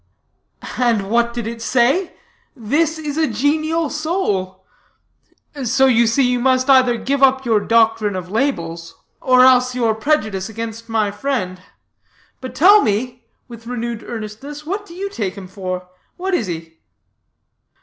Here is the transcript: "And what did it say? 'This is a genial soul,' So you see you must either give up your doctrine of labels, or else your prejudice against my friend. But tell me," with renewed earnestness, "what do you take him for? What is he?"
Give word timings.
"And 0.79 1.11
what 1.11 1.31
did 1.31 1.45
it 1.45 1.61
say? 1.61 2.13
'This 2.55 2.97
is 2.97 3.17
a 3.17 3.27
genial 3.27 3.91
soul,' 3.91 4.65
So 5.63 5.85
you 5.85 6.07
see 6.07 6.23
you 6.27 6.39
must 6.39 6.67
either 6.71 6.97
give 6.97 7.21
up 7.21 7.45
your 7.45 7.59
doctrine 7.59 8.15
of 8.15 8.31
labels, 8.31 8.95
or 9.21 9.45
else 9.45 9.75
your 9.75 9.93
prejudice 9.93 10.49
against 10.49 10.89
my 10.89 11.11
friend. 11.11 11.61
But 12.39 12.55
tell 12.55 12.81
me," 12.81 13.27
with 13.47 13.67
renewed 13.67 14.01
earnestness, 14.01 14.65
"what 14.65 14.87
do 14.87 14.95
you 14.95 15.07
take 15.07 15.35
him 15.35 15.47
for? 15.47 15.87
What 16.17 16.33
is 16.33 16.47
he?" 16.47 16.79